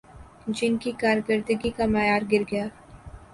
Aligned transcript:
جن 0.55 0.73
کی 0.81 0.91
کارکردگی 1.01 1.69
کا 1.77 1.85
معیار 1.93 2.21
گرگیا 2.31 2.65